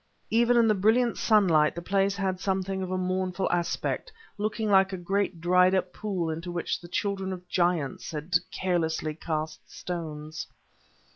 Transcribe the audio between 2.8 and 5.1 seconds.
of a mournful aspect, looking like a